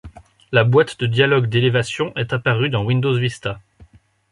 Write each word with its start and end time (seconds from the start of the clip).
La 0.51 0.63
boîte 0.63 0.99
de 0.99 1.05
dialogue 1.05 1.45
d'élévation 1.45 2.11
est 2.15 2.33
apparue 2.33 2.71
dans 2.71 2.83
Windows 2.83 3.15
Vista. 3.15 3.59